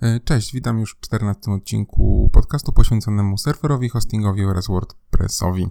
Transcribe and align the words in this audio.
E, 0.00 0.20
cześć, 0.20 0.52
witam 0.52 0.78
już 0.78 0.94
w 0.94 1.00
14 1.00 1.52
odcinku 1.52 2.30
podcastu 2.32 2.72
poświęconemu 2.72 3.38
serwerowi, 3.38 3.88
hostingowi 3.88 4.44
oraz 4.44 4.66
WordPressowi. 4.66 5.68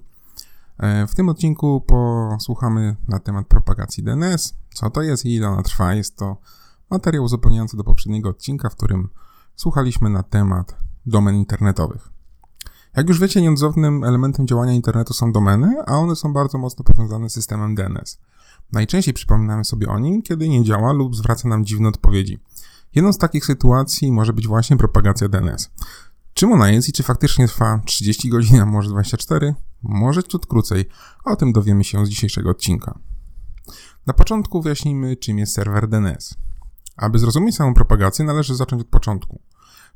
E, 0.78 1.08
w 1.08 1.16
tym 1.16 1.30
odcinku 1.30 1.82
posłuchamy 1.82 2.96
na 3.08 3.20
temat 3.20 3.48
propagacji 3.48 4.04
DNS, 4.04 4.54
co 4.74 4.90
to 4.90 5.02
jest 5.02 5.26
i 5.26 5.36
ile 5.36 5.50
ona 5.50 5.64
trwa. 5.64 5.94
Jest 5.94 6.16
to 6.18 6.38
materiał 6.90 7.24
uzupełniający 7.24 7.78
do 7.78 7.84
poprzedniego 7.84 8.30
odcinka, 8.30 8.70
w 8.70 8.76
którym 8.76 9.10
słuchaliśmy 9.56 10.10
na 10.10 10.24
temat 10.24 10.78
domen 11.06 11.36
internetowych. 11.36 12.10
Jak 12.98 13.10
już 13.10 13.20
wiecie, 13.20 13.42
nieodzownym 13.42 14.04
elementem 14.04 14.48
działania 14.48 14.74
internetu 14.74 15.14
są 15.14 15.32
domeny, 15.32 15.76
a 15.86 15.92
one 15.92 16.16
są 16.16 16.34
bardzo 16.34 16.58
mocno 16.58 16.84
powiązane 16.84 17.30
z 17.30 17.34
systemem 17.34 17.76
DNS. 17.76 18.20
Najczęściej 18.72 19.14
przypominamy 19.14 19.66
sobie 19.66 19.88
o 19.88 20.00
nim, 20.00 20.22
kiedy 20.22 20.50
nie 20.50 20.64
działa 20.64 20.94
lub 20.94 21.16
zwraca 21.16 21.50
nam 21.50 21.66
dziwne 21.66 21.90
odpowiedzi. 21.90 22.40
Jedną 22.96 23.14
z 23.14 23.18
takich 23.18 23.46
sytuacji 23.46 24.12
może 24.12 24.34
być 24.34 24.48
właśnie 24.48 24.78
propagacja 24.78 25.28
DNS. 25.28 25.72
Czym 26.34 26.52
ona 26.52 26.70
jest 26.70 26.90
i 26.90 26.92
czy 26.92 27.04
faktycznie 27.04 27.48
trwa 27.48 27.82
30 27.86 28.30
godzin, 28.30 28.60
a 28.60 28.66
może 28.66 28.90
24? 28.90 29.56
Może 29.84 30.24
ciut 30.24 30.46
krócej. 30.46 30.86
O 31.26 31.36
tym 31.36 31.54
dowiemy 31.54 31.84
się 31.84 32.06
z 32.06 32.10
dzisiejszego 32.10 32.50
odcinka. 32.50 33.00
Na 34.08 34.14
początku 34.14 34.62
wyjaśnijmy, 34.62 35.16
czym 35.16 35.38
jest 35.40 35.54
serwer 35.54 35.88
DNS. 35.88 36.36
Aby 36.98 37.20
zrozumieć 37.20 37.56
samą 37.56 37.74
propagację, 37.74 38.26
należy 38.26 38.56
zacząć 38.56 38.82
od 38.82 38.88
początku. 38.88 39.40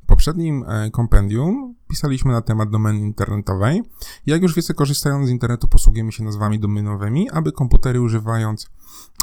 W 0.04 0.06
poprzednim 0.06 0.66
e, 0.68 0.92
kompendium 0.92 1.76
pisaliśmy 1.90 2.32
na 2.32 2.42
temat 2.42 2.70
domeny 2.70 3.00
internetowej. 3.00 3.84
Jak 4.26 4.42
już 4.42 4.56
wiecie, 4.56 4.74
korzystając 4.74 5.28
z 5.28 5.32
internetu 5.32 5.68
posługujemy 5.68 6.12
się 6.12 6.24
nazwami 6.24 6.60
domenowymi, 6.60 7.30
aby 7.30 7.52
komputery 7.52 8.02
używając 8.02 8.70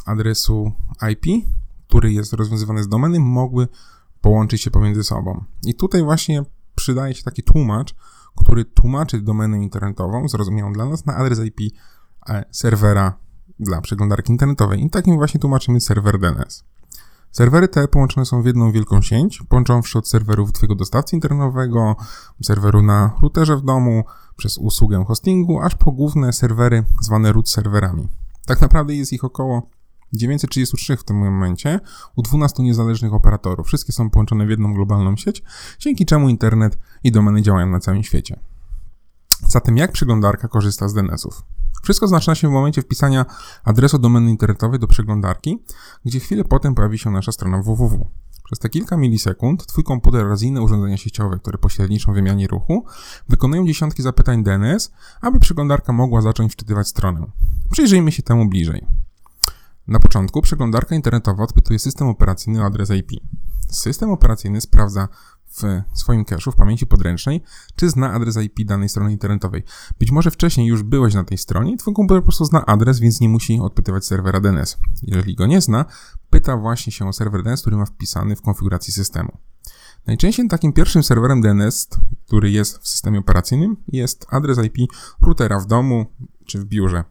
adresu 0.06 0.72
IP 1.12 1.46
który 1.88 2.12
jest 2.12 2.32
rozwiązywany 2.32 2.82
z 2.82 2.88
domeny, 2.88 3.20
mogły 3.20 3.68
połączyć 4.20 4.62
się 4.62 4.70
pomiędzy 4.70 5.04
sobą. 5.04 5.44
I 5.66 5.74
tutaj 5.74 6.02
właśnie 6.02 6.42
przydaje 6.74 7.14
się 7.14 7.22
taki 7.22 7.42
tłumacz, 7.42 7.94
który 8.36 8.64
tłumaczy 8.64 9.20
domenę 9.20 9.62
internetową, 9.62 10.28
zrozumiałą 10.28 10.72
dla 10.72 10.84
nas, 10.84 11.06
na 11.06 11.16
adres 11.16 11.40
IP 11.44 11.60
e, 12.28 12.44
serwera 12.50 13.18
dla 13.60 13.80
przeglądarki 13.80 14.32
internetowej. 14.32 14.84
I 14.84 14.90
takim 14.90 15.16
właśnie 15.16 15.40
tłumaczymy 15.40 15.80
serwer 15.80 16.18
DNS. 16.18 16.64
Serwery 17.32 17.68
te 17.68 17.88
połączone 17.88 18.26
są 18.26 18.42
w 18.42 18.46
jedną 18.46 18.72
wielką 18.72 19.02
sieć, 19.02 19.42
połączone 19.48 19.80
od 19.94 20.08
serwerów 20.08 20.52
Twojego 20.52 20.74
dostawcy 20.74 21.16
internetowego, 21.16 21.96
serweru 22.42 22.82
na 22.82 23.10
routerze 23.22 23.56
w 23.56 23.62
domu, 23.62 24.04
przez 24.36 24.58
usługę 24.58 25.04
hostingu, 25.04 25.60
aż 25.60 25.74
po 25.74 25.92
główne 25.92 26.32
serwery 26.32 26.84
zwane 27.00 27.32
root 27.32 27.48
serwerami. 27.50 28.08
Tak 28.46 28.60
naprawdę 28.60 28.94
jest 28.94 29.12
ich 29.12 29.24
około 29.24 29.68
933 30.12 30.96
w 30.96 31.04
tym 31.04 31.16
momencie 31.16 31.80
u 32.16 32.22
12 32.22 32.62
niezależnych 32.62 33.14
operatorów. 33.14 33.66
Wszystkie 33.66 33.92
są 33.92 34.10
połączone 34.10 34.46
w 34.46 34.50
jedną 34.50 34.74
globalną 34.74 35.16
sieć, 35.16 35.42
dzięki 35.78 36.06
czemu 36.06 36.28
internet 36.28 36.78
i 37.04 37.12
domeny 37.12 37.42
działają 37.42 37.66
na 37.66 37.80
całym 37.80 38.02
świecie. 38.02 38.40
Zatem 39.48 39.76
jak 39.76 39.92
przeglądarka 39.92 40.48
korzysta 40.48 40.88
z 40.88 40.94
DNS-ów? 40.94 41.42
Wszystko 41.82 42.08
zaczyna 42.08 42.34
się 42.34 42.48
w 42.48 42.52
momencie 42.52 42.82
wpisania 42.82 43.26
adresu 43.64 43.98
domeny 43.98 44.30
internetowej 44.30 44.78
do 44.78 44.86
przeglądarki, 44.86 45.62
gdzie 46.04 46.20
chwilę 46.20 46.44
potem 46.44 46.74
pojawi 46.74 46.98
się 46.98 47.10
nasza 47.10 47.32
strona 47.32 47.62
www. 47.62 48.10
Przez 48.44 48.58
te 48.58 48.68
kilka 48.68 48.96
milisekund 48.96 49.66
Twój 49.66 49.84
komputer 49.84 50.26
oraz 50.26 50.42
inne 50.42 50.62
urządzenia 50.62 50.96
sieciowe, 50.96 51.38
które 51.38 51.58
pośredniczą 51.58 52.12
w 52.12 52.14
wymianie 52.14 52.46
ruchu, 52.46 52.84
wykonują 53.28 53.66
dziesiątki 53.66 54.02
zapytań 54.02 54.44
DNS, 54.44 54.92
aby 55.20 55.40
przeglądarka 55.40 55.92
mogła 55.92 56.22
zacząć 56.22 56.52
wczytywać 56.52 56.88
stronę. 56.88 57.26
Przyjrzyjmy 57.70 58.12
się 58.12 58.22
temu 58.22 58.48
bliżej. 58.48 58.86
Na 59.88 59.98
początku 59.98 60.42
przeglądarka 60.42 60.94
internetowa 60.94 61.44
odpytuje 61.44 61.78
system 61.78 62.08
operacyjny 62.08 62.62
o 62.62 62.64
adres 62.64 62.90
IP. 62.90 63.10
System 63.70 64.10
operacyjny 64.10 64.60
sprawdza 64.60 65.08
w 65.46 65.82
swoim 65.92 66.24
cache'u, 66.24 66.52
w 66.52 66.56
pamięci 66.56 66.86
podręcznej, 66.86 67.42
czy 67.76 67.90
zna 67.90 68.12
adres 68.12 68.36
IP 68.36 68.66
danej 68.66 68.88
strony 68.88 69.12
internetowej. 69.12 69.64
Być 69.98 70.10
może 70.10 70.30
wcześniej 70.30 70.66
już 70.66 70.82
byłeś 70.82 71.14
na 71.14 71.24
tej 71.24 71.38
stronie 71.38 71.72
i 71.72 71.76
twój 71.76 71.94
komputer 71.94 72.22
po 72.22 72.24
prostu 72.24 72.44
zna 72.44 72.66
adres, 72.66 73.00
więc 73.00 73.20
nie 73.20 73.28
musi 73.28 73.60
odpytywać 73.60 74.06
serwera 74.06 74.40
DNS. 74.40 74.78
Jeżeli 75.02 75.34
go 75.34 75.46
nie 75.46 75.60
zna, 75.60 75.84
pyta 76.30 76.56
właśnie 76.56 76.92
się 76.92 77.08
o 77.08 77.12
serwer 77.12 77.42
DNS, 77.42 77.60
który 77.60 77.76
ma 77.76 77.86
wpisany 77.86 78.36
w 78.36 78.42
konfiguracji 78.42 78.92
systemu. 78.92 79.38
Najczęściej 80.06 80.48
takim 80.48 80.72
pierwszym 80.72 81.02
serwerem 81.02 81.40
DNS, 81.40 81.88
który 82.26 82.50
jest 82.50 82.78
w 82.78 82.88
systemie 82.88 83.18
operacyjnym, 83.18 83.76
jest 83.88 84.26
adres 84.30 84.58
IP 84.64 84.92
routera 85.22 85.60
w 85.60 85.66
domu 85.66 86.06
czy 86.46 86.58
w 86.58 86.64
biurze. 86.64 87.04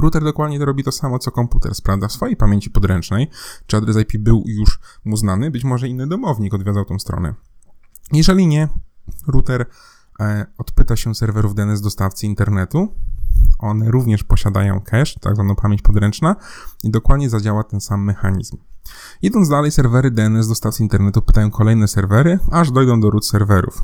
Router 0.00 0.24
dokładnie 0.24 0.58
to 0.58 0.64
robi 0.64 0.84
to 0.84 0.92
samo, 0.92 1.18
co 1.18 1.30
komputer. 1.30 1.74
Sprawdza 1.74 2.08
w 2.08 2.12
swojej 2.12 2.36
pamięci 2.36 2.70
podręcznej, 2.70 3.30
czy 3.66 3.76
adres 3.76 3.96
IP 3.96 4.18
był 4.18 4.44
już 4.46 4.80
mu 5.04 5.16
znany, 5.16 5.50
być 5.50 5.64
może 5.64 5.88
inny 5.88 6.06
domownik 6.06 6.54
odwiedzał 6.54 6.84
tą 6.84 6.98
stronę. 6.98 7.34
Jeżeli 8.12 8.46
nie, 8.46 8.68
router 9.26 9.66
e, 10.20 10.46
odpyta 10.58 10.96
się 10.96 11.14
serwerów 11.14 11.54
DNS 11.54 11.80
dostawcy 11.80 12.26
internetu. 12.26 12.94
One 13.58 13.90
również 13.90 14.24
posiadają 14.24 14.80
cache, 14.80 15.20
tak 15.20 15.34
zwaną 15.34 15.54
pamięć 15.54 15.82
podręczna 15.82 16.36
i 16.84 16.90
dokładnie 16.90 17.30
zadziała 17.30 17.64
ten 17.64 17.80
sam 17.80 18.04
mechanizm. 18.04 18.56
Idąc 19.22 19.48
dalej, 19.48 19.70
serwery 19.70 20.10
DNS 20.10 20.48
dostawcy 20.48 20.82
internetu 20.82 21.22
pytają 21.22 21.50
kolejne 21.50 21.88
serwery, 21.88 22.38
aż 22.50 22.70
dojdą 22.70 23.00
do 23.00 23.10
root 23.10 23.26
serwerów 23.26 23.82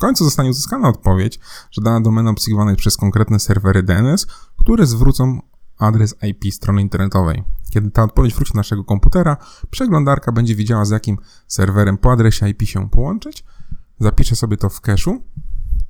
końcu 0.00 0.24
zostanie 0.24 0.50
uzyskana 0.50 0.88
odpowiedź, 0.88 1.40
że 1.70 1.82
dana 1.82 2.00
domena 2.00 2.30
obsługiwana 2.30 2.70
jest 2.70 2.80
przez 2.80 2.96
konkretne 2.96 3.40
serwery 3.40 3.82
DNS, 3.82 4.26
które 4.56 4.86
zwrócą 4.86 5.40
adres 5.80 6.14
IP 6.22 6.54
strony 6.54 6.82
internetowej. 6.82 7.44
Kiedy 7.70 7.90
ta 7.90 8.02
odpowiedź 8.02 8.34
wróci 8.34 8.52
do 8.52 8.56
naszego 8.56 8.84
komputera, 8.84 9.36
przeglądarka 9.70 10.32
będzie 10.32 10.54
wiedziała 10.54 10.84
z 10.84 10.90
jakim 10.90 11.18
serwerem 11.46 11.98
po 11.98 12.12
adresie 12.12 12.48
IP 12.48 12.62
się 12.62 12.90
połączyć, 12.90 13.44
zapisze 13.98 14.36
sobie 14.36 14.56
to 14.56 14.68
w 14.68 14.80
cache'u 14.80 15.18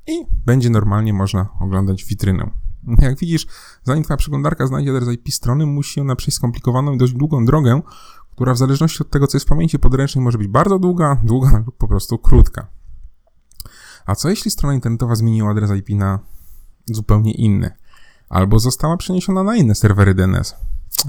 i 0.06 0.26
będzie 0.46 0.70
normalnie 0.70 1.12
można 1.12 1.48
oglądać 1.60 2.04
witrynę. 2.04 2.50
Jak 2.98 3.18
widzisz, 3.18 3.46
zanim 3.82 4.04
twoja 4.04 4.16
przeglądarka 4.16 4.66
znajdzie 4.66 4.90
adres 4.90 5.14
IP 5.14 5.32
strony, 5.32 5.66
musi 5.66 6.00
ona 6.00 6.16
przejść 6.16 6.36
skomplikowaną 6.36 6.92
i 6.92 6.98
dość 6.98 7.12
długą 7.12 7.44
drogę, 7.44 7.82
która 8.30 8.54
w 8.54 8.58
zależności 8.58 9.02
od 9.02 9.10
tego, 9.10 9.26
co 9.26 9.36
jest 9.36 9.46
w 9.46 9.48
pamięci 9.48 9.78
podręcznej, 9.78 10.24
może 10.24 10.38
być 10.38 10.48
bardzo 10.48 10.78
długa, 10.78 11.20
długa 11.24 11.58
lub 11.66 11.76
po 11.76 11.88
prostu 11.88 12.18
krótka. 12.18 12.66
A 14.06 14.14
co 14.14 14.30
jeśli 14.30 14.50
strona 14.50 14.74
internetowa 14.74 15.14
zmieniła 15.14 15.50
adres 15.50 15.70
IP 15.70 15.88
na 15.88 16.18
zupełnie 16.86 17.32
inny? 17.32 17.70
Albo 18.30 18.58
została 18.58 18.96
przeniesiona 18.96 19.42
na 19.42 19.56
inne 19.56 19.74
serwery 19.74 20.14
DNS? 20.14 20.54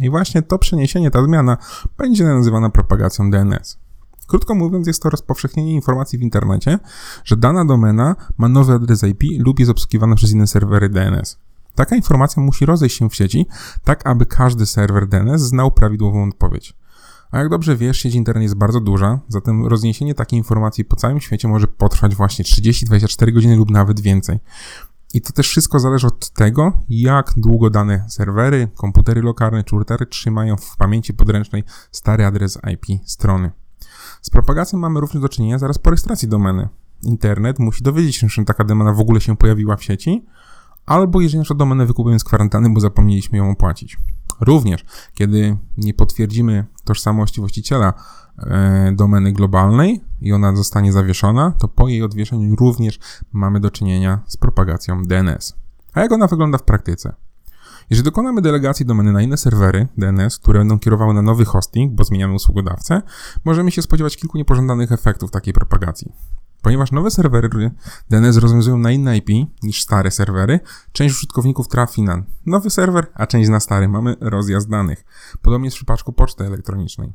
I 0.01 0.09
właśnie 0.09 0.41
to 0.41 0.59
przeniesienie, 0.59 1.11
ta 1.11 1.23
zmiana 1.23 1.57
będzie 1.97 2.23
nazywana 2.23 2.69
propagacją 2.69 3.31
DNS. 3.31 3.77
Krótko 4.27 4.55
mówiąc, 4.55 4.87
jest 4.87 5.03
to 5.03 5.09
rozpowszechnienie 5.09 5.73
informacji 5.73 6.19
w 6.19 6.21
internecie, 6.21 6.79
że 7.23 7.37
dana 7.37 7.65
domena 7.65 8.15
ma 8.37 8.49
nowy 8.49 8.73
adres 8.73 9.03
IP 9.03 9.23
lub 9.39 9.59
jest 9.59 9.71
obsługiwana 9.71 10.15
przez 10.15 10.31
inne 10.31 10.47
serwery 10.47 10.89
DNS. 10.89 11.37
Taka 11.75 11.95
informacja 11.95 12.43
musi 12.43 12.65
rozejść 12.65 12.97
się 12.97 13.09
w 13.09 13.15
sieci, 13.15 13.47
tak 13.83 14.07
aby 14.07 14.25
każdy 14.25 14.65
serwer 14.65 15.07
DNS 15.07 15.41
znał 15.41 15.71
prawidłową 15.71 16.27
odpowiedź. 16.27 16.73
A 17.31 17.37
jak 17.37 17.49
dobrze 17.49 17.75
wiesz, 17.75 17.97
sieć 17.97 18.15
internet 18.15 18.43
jest 18.43 18.55
bardzo 18.55 18.79
duża, 18.79 19.19
zatem 19.27 19.65
rozniesienie 19.65 20.15
takiej 20.15 20.37
informacji 20.37 20.85
po 20.85 20.95
całym 20.95 21.19
świecie 21.19 21.47
może 21.47 21.67
potrwać 21.67 22.15
właśnie 22.15 22.45
30-24 22.45 23.33
godziny 23.33 23.55
lub 23.55 23.71
nawet 23.71 23.99
więcej. 23.99 24.39
I 25.13 25.21
to 25.21 25.33
też 25.33 25.47
wszystko 25.49 25.79
zależy 25.79 26.07
od 26.07 26.29
tego, 26.29 26.73
jak 26.89 27.33
długo 27.37 27.69
dane 27.69 28.05
serwery, 28.09 28.67
komputery 28.75 29.21
lokalne 29.21 29.63
czy 29.63 29.75
routery 29.75 30.05
trzymają 30.05 30.57
w 30.57 30.77
pamięci 30.77 31.13
podręcznej 31.13 31.63
stary 31.91 32.25
adres 32.25 32.59
IP 32.73 32.85
strony. 33.05 33.51
Z 34.21 34.29
propagacją 34.29 34.79
mamy 34.79 34.99
również 34.99 35.21
do 35.21 35.29
czynienia 35.29 35.59
zaraz 35.59 35.77
po 35.77 35.89
rejestracji 35.89 36.27
domeny. 36.27 36.69
Internet 37.03 37.59
musi 37.59 37.83
dowiedzieć 37.83 38.15
się, 38.15 38.29
że 38.29 38.45
taka 38.45 38.63
domena 38.63 38.93
w 38.93 38.99
ogóle 38.99 39.21
się 39.21 39.37
pojawiła 39.37 39.77
w 39.77 39.83
sieci, 39.83 40.25
albo 40.85 41.21
jeżeli 41.21 41.39
naszą 41.39 41.55
domenę 41.55 41.85
wykupujemy 41.85 42.19
z 42.19 42.23
kwarantanny, 42.23 42.69
bo 42.69 42.79
zapomnieliśmy 42.79 43.37
ją 43.37 43.49
opłacić. 43.49 43.97
Również, 44.39 44.85
kiedy 45.13 45.57
nie 45.77 45.93
potwierdzimy 45.93 46.65
tożsamości 46.83 47.41
właściciela 47.41 47.93
e, 48.37 48.91
domeny 48.95 49.33
globalnej 49.33 50.01
i 50.21 50.33
ona 50.33 50.55
zostanie 50.55 50.93
zawieszona, 50.93 51.51
to 51.51 51.67
po 51.67 51.87
jej 51.87 52.03
odwieszeniu 52.03 52.55
również 52.55 52.99
mamy 53.33 53.59
do 53.59 53.71
czynienia 53.71 54.19
z 54.27 54.37
propagacją 54.37 55.03
DNS. 55.03 55.55
A 55.93 56.01
jak 56.01 56.11
ona 56.11 56.27
wygląda 56.27 56.57
w 56.57 56.63
praktyce? 56.63 57.13
Jeżeli 57.89 58.05
dokonamy 58.05 58.41
delegacji 58.41 58.85
domeny 58.85 59.11
na 59.11 59.21
inne 59.21 59.37
serwery 59.37 59.87
DNS, 59.97 60.37
które 60.37 60.59
będą 60.59 60.79
kierowały 60.79 61.13
na 61.13 61.21
nowy 61.21 61.45
hosting, 61.45 61.93
bo 61.93 62.03
zmieniamy 62.03 62.33
usługodawcę, 62.33 63.01
możemy 63.45 63.71
się 63.71 63.81
spodziewać 63.81 64.17
kilku 64.17 64.37
niepożądanych 64.37 64.91
efektów 64.91 65.31
takiej 65.31 65.53
propagacji. 65.53 66.11
Ponieważ 66.61 66.91
nowe 66.91 67.11
serwery 67.11 67.71
DNS 68.09 68.37
rozwiązują 68.37 68.77
na 68.77 68.91
inne 68.91 69.17
IP 69.17 69.29
niż 69.63 69.83
stare 69.83 70.11
serwery, 70.11 70.59
część 70.91 71.15
użytkowników 71.15 71.67
trafi 71.67 72.01
na 72.01 72.23
nowy 72.45 72.69
serwer, 72.69 73.07
a 73.13 73.27
część 73.27 73.49
na 73.49 73.59
stary. 73.59 73.87
Mamy 73.87 74.15
rozjazd 74.19 74.69
danych. 74.69 75.05
Podobnie 75.41 75.67
jest 75.67 75.77
w 75.77 75.79
przypadku 75.79 76.13
poczty 76.13 76.43
elektronicznej. 76.43 77.13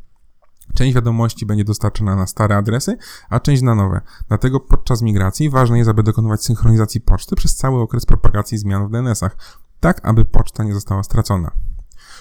Część 0.75 0.95
wiadomości 0.95 1.47
będzie 1.47 1.65
dostarczona 1.65 2.17
na 2.17 2.27
stare 2.27 2.57
adresy, 2.57 2.97
a 3.29 3.41
część 3.41 3.63
na 3.63 3.75
nowe. 3.75 4.01
Dlatego 4.29 4.61
podczas 4.61 5.03
migracji 5.03 5.51
ważne 5.51 5.79
jest, 5.79 5.91
aby 5.91 6.03
dokonywać 6.03 6.45
synchronizacji 6.45 7.01
poczty 7.01 7.37
przez 7.37 7.57
cały 7.57 7.81
okres 7.81 8.07
propagacji 8.07 8.59
zmian 8.59 8.89
w 8.89 8.91
DNS-ach, 8.91 9.37
tak 9.81 10.01
aby 10.03 10.25
poczta 10.25 10.65
nie 10.65 10.75
została 10.75 11.03
stracona. 11.03 11.51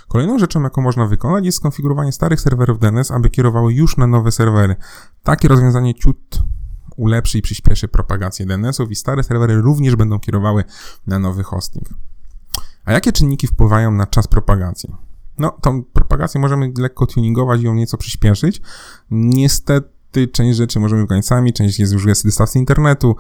Kolejną 0.08 0.40
rzeczą, 0.40 0.64
jaką 0.64 0.82
można 0.82 1.06
wykonać, 1.06 1.46
jest 1.46 1.58
skonfigurowanie 1.58 2.12
starych 2.12 2.42
serwerów 2.42 2.80
DNS, 2.80 3.12
aby 3.12 3.30
kierowały 3.30 3.74
już 3.74 3.98
na 3.98 4.08
nowe 4.08 4.32
serwery. 4.32 4.76
Takie 5.24 5.48
rozwiązanie 5.48 5.96
ciut 5.96 6.44
ulepszy 6.96 7.38
i 7.38 7.42
przyspieszy 7.42 7.88
propagację 7.88 8.46
DNS-ów 8.46 8.92
i 8.92 8.96
stare 8.96 9.24
serwery 9.24 9.62
również 9.62 9.96
będą 9.96 10.20
kierowały 10.20 10.64
na 11.08 11.20
nowy 11.20 11.44
hosting. 11.44 11.90
A 12.86 12.94
jakie 12.94 13.12
czynniki 13.12 13.48
wpływają 13.48 13.92
na 13.92 14.06
czas 14.06 14.28
propagacji? 14.28 14.96
No, 15.38 15.58
tą 15.62 15.84
propagację 15.84 16.42
możemy 16.42 16.74
lekko 16.78 17.08
tuningować 17.08 17.62
i 17.62 17.64
ją 17.64 17.74
nieco 17.74 17.98
przyspieszyć. 17.98 18.62
Niestety, 19.12 20.28
część 20.28 20.58
rzeczy 20.58 20.80
możemy 20.80 21.24
sami, 21.24 21.54
część 21.54 21.80
jest 21.80 21.94
już 21.94 22.06
dystancji 22.06 22.60
internetu. 22.60 23.16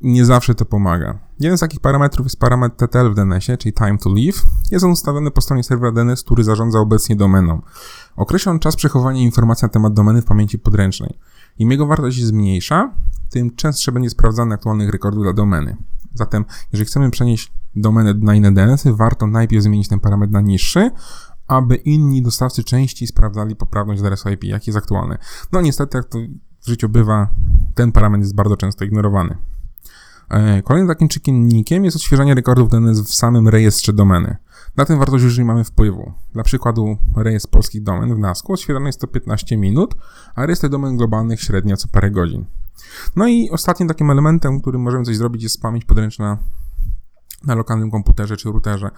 Nie 0.00 0.24
zawsze 0.24 0.54
to 0.54 0.64
pomaga. 0.64 1.18
Jeden 1.40 1.58
z 1.58 1.60
takich 1.60 1.80
parametrów 1.80 2.26
jest 2.26 2.40
parametr 2.40 2.76
TTL 2.76 3.10
w 3.10 3.14
DNS-ie, 3.14 3.58
czyli 3.58 3.72
time 3.72 3.98
to 3.98 4.10
leave. 4.10 4.42
Jest 4.70 4.84
on 4.84 4.90
ustawiony 4.90 5.30
po 5.30 5.40
stronie 5.40 5.64
serwera 5.64 5.92
DNS, 5.92 6.22
który 6.22 6.44
zarządza 6.44 6.78
obecnie 6.78 7.16
domeną. 7.16 7.62
Określa 8.16 8.52
on 8.52 8.58
czas 8.58 8.76
przechowania 8.76 9.20
informacji 9.20 9.64
na 9.64 9.68
temat 9.68 9.94
domeny 9.94 10.22
w 10.22 10.24
pamięci 10.24 10.58
podręcznej. 10.58 11.18
Im 11.58 11.70
jego 11.70 11.86
wartość 11.86 12.18
jest 12.18 12.32
mniejsza, 12.32 12.94
tym 13.30 13.56
częstsze 13.56 13.92
będzie 13.92 14.10
sprawdzany 14.10 14.54
aktualnych 14.54 14.90
rekordów 14.90 15.22
dla 15.22 15.32
domeny. 15.32 15.76
Zatem, 16.14 16.44
jeżeli 16.72 16.86
chcemy 16.86 17.10
przenieść 17.10 17.52
domenę 17.76 18.14
na 18.14 18.34
inne 18.34 18.52
DNS-y, 18.52 18.96
warto 18.96 19.26
najpierw 19.26 19.62
zmienić 19.62 19.88
ten 19.88 20.00
parametr 20.00 20.32
na 20.32 20.40
niższy, 20.40 20.90
aby 21.46 21.76
inni 21.76 22.22
dostawcy 22.22 22.64
częściej 22.64 23.08
sprawdzali 23.08 23.56
poprawność 23.56 24.00
adresu 24.00 24.30
IP, 24.30 24.44
jaki 24.44 24.70
jest 24.70 24.78
aktualny. 24.78 25.18
No 25.52 25.60
niestety, 25.60 25.96
jak 25.98 26.06
to 26.06 26.18
w 26.62 26.66
życiu 26.68 26.88
bywa, 26.88 27.28
ten 27.74 27.92
parametr 27.92 28.22
jest 28.22 28.34
bardzo 28.34 28.56
często 28.56 28.84
ignorowany. 28.84 29.36
E, 30.30 30.62
kolejnym 30.62 30.88
takim 30.88 31.08
czynnikiem 31.08 31.84
jest 31.84 31.96
odświeżanie 31.96 32.34
rekordów 32.34 32.70
DNS 32.70 33.00
w 33.00 33.14
samym 33.14 33.48
rejestrze 33.48 33.92
domeny. 33.92 34.36
Na 34.76 34.84
ten 34.84 34.98
wartość 34.98 35.24
już 35.24 35.38
nie 35.38 35.44
mamy 35.44 35.64
wpływu. 35.64 36.12
Dla 36.32 36.42
przykładu 36.42 36.96
rejestr 37.16 37.50
polskich 37.50 37.82
domen 37.82 38.14
w 38.14 38.18
NASK-u 38.18 38.54
jest 38.86 39.00
to 39.00 39.06
15 39.06 39.56
minut, 39.56 39.94
a 40.34 40.46
rejestr 40.46 40.68
domen 40.68 40.96
globalnych 40.96 41.40
średnio 41.40 41.76
co 41.76 41.88
parę 41.88 42.10
godzin. 42.10 42.44
No 43.16 43.28
i 43.28 43.50
ostatnim 43.50 43.88
takim 43.88 44.10
elementem, 44.10 44.60
którym 44.60 44.82
możemy 44.82 45.04
coś 45.04 45.16
zrobić 45.16 45.42
jest 45.42 45.62
pamięć 45.62 45.84
podręczna 45.84 46.38
na 47.44 47.54
lokalnym 47.54 47.90
komputerze 47.90 48.36
czy 48.36 48.52
routerze. 48.52 48.90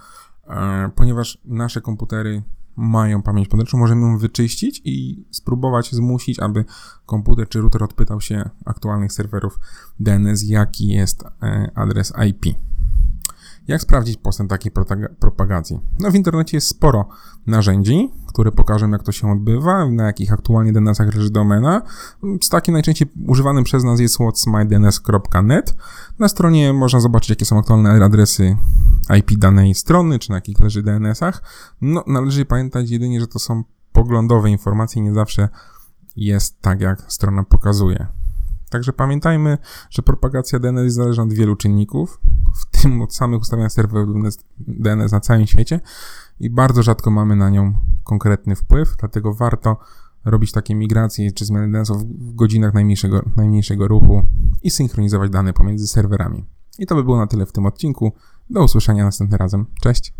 E, 0.47 0.89
ponieważ 0.95 1.41
nasze 1.45 1.81
komputery 1.81 2.43
mają 2.75 3.21
pamięć 3.21 3.47
podręczną, 3.47 3.79
możemy 3.79 4.01
ją 4.01 4.17
wyczyścić 4.17 4.81
i 4.85 5.25
spróbować 5.31 5.91
zmusić, 5.91 6.39
aby 6.39 6.65
komputer 7.05 7.49
czy 7.49 7.61
router 7.61 7.83
odpytał 7.83 8.21
się 8.21 8.49
aktualnych 8.65 9.13
serwerów 9.13 9.59
DNS, 9.99 10.43
jaki 10.43 10.87
jest 10.87 11.23
e, 11.23 11.71
adres 11.75 12.13
IP. 12.29 12.55
Jak 13.67 13.81
sprawdzić 13.81 14.17
postęp 14.17 14.49
takiej 14.49 14.71
propagacji? 15.19 15.79
No 15.99 16.11
w 16.11 16.15
internecie 16.15 16.57
jest 16.57 16.67
sporo 16.67 17.07
narzędzi, 17.47 18.11
które 18.27 18.51
pokażą 18.51 18.91
jak 18.91 19.03
to 19.03 19.11
się 19.11 19.31
odbywa, 19.31 19.89
na 19.89 20.03
jakich 20.05 20.33
aktualnie 20.33 20.73
DNS-ach 20.73 21.15
leży 21.15 21.29
domena. 21.29 21.81
Z 22.41 22.49
takim 22.49 22.73
najczęściej 22.73 23.07
używanym 23.27 23.63
przez 23.63 23.83
nas 23.83 23.99
jest 23.99 24.15
whatsmydns.net. 24.15 25.75
Na 26.19 26.27
stronie 26.27 26.73
można 26.73 26.99
zobaczyć 26.99 27.29
jakie 27.29 27.45
są 27.45 27.59
aktualne 27.59 28.05
adresy 28.05 28.57
IP 29.17 29.39
danej 29.39 29.75
strony, 29.75 30.19
czy 30.19 30.29
na 30.29 30.35
jakich 30.35 30.59
leży 30.59 30.83
DNS-ach. 30.83 31.41
No 31.81 32.03
należy 32.07 32.45
pamiętać 32.45 32.89
jedynie, 32.89 33.19
że 33.19 33.27
to 33.27 33.39
są 33.39 33.63
poglądowe 33.91 34.49
informacje, 34.49 35.01
nie 35.01 35.13
zawsze 35.13 35.49
jest 36.15 36.61
tak 36.61 36.81
jak 36.81 37.11
strona 37.11 37.43
pokazuje. 37.43 38.07
Także 38.69 38.93
pamiętajmy, 38.93 39.57
że 39.89 40.01
propagacja 40.01 40.59
DNS 40.59 40.93
zależy 40.93 41.21
od 41.21 41.33
wielu 41.33 41.55
czynników, 41.55 42.19
w 42.55 42.81
tym 42.81 43.01
od 43.01 43.15
samych 43.15 43.41
ustawienia 43.41 43.69
serwerów 43.69 44.15
DNS 44.59 45.11
na 45.11 45.19
całym 45.19 45.47
świecie 45.47 45.79
i 46.39 46.49
bardzo 46.49 46.83
rzadko 46.83 47.11
mamy 47.11 47.35
na 47.35 47.49
nią 47.49 47.73
konkretny 48.03 48.55
wpływ, 48.55 48.95
dlatego 48.99 49.33
warto 49.33 49.77
robić 50.25 50.51
takie 50.51 50.75
migracje 50.75 51.31
czy 51.31 51.45
zmiany 51.45 51.71
DNS 51.71 51.91
w 51.91 52.35
godzinach 52.35 52.73
najmniejszego, 52.73 53.21
najmniejszego 53.35 53.87
ruchu 53.87 54.23
i 54.63 54.71
synchronizować 54.71 55.31
dane 55.31 55.53
pomiędzy 55.53 55.87
serwerami. 55.87 56.45
I 56.79 56.85
to 56.85 56.95
by 56.95 57.03
było 57.03 57.17
na 57.17 57.27
tyle 57.27 57.45
w 57.45 57.51
tym 57.51 57.65
odcinku. 57.65 58.11
Do 58.49 58.63
usłyszenia 58.63 59.03
następnym 59.03 59.39
razem. 59.39 59.65
Cześć! 59.81 60.13